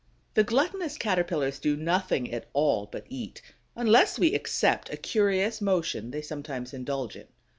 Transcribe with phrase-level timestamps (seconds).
[0.33, 3.43] The gluttonous Caterpillars do nothing at all but eat,
[3.75, 7.27] unless we except a curious motion they sometimes indulge in.